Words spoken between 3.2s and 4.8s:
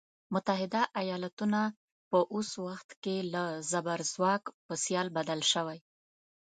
له زبرځواک په